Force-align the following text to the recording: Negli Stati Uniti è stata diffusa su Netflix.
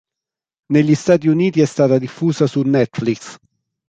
Negli 0.73 0.95
Stati 0.95 1.27
Uniti 1.27 1.61
è 1.61 1.65
stata 1.65 1.99
diffusa 1.99 2.47
su 2.47 2.61
Netflix. 2.61 3.35